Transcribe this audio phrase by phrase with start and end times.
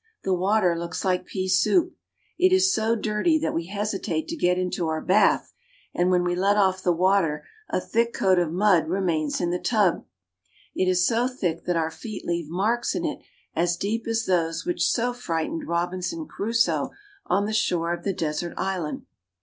[0.23, 1.95] The water looks like pea soup.
[2.39, 5.53] It is so dirty that we hesitate to get into our bath,
[5.93, 9.59] and when we let off the water a thick coat of mud remains in the
[9.59, 10.03] tub.
[10.73, 13.19] It is so thick that our feet leave marks in it
[13.53, 16.89] as deep as those which so frightened Robinson Crusoe
[17.27, 19.05] on the shore of the desert island.